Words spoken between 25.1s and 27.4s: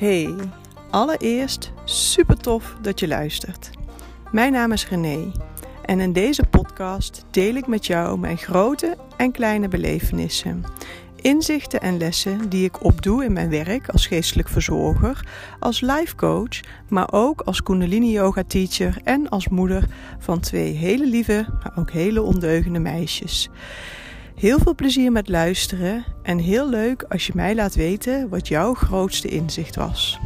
met luisteren en heel leuk als je